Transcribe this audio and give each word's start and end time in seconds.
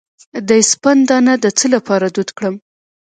د 0.47 0.49
سپند 0.71 1.01
دانه 1.09 1.33
د 1.43 1.45
څه 1.57 1.65
لپاره 1.75 2.05
دود 2.15 2.29
کړم؟ 2.37 2.55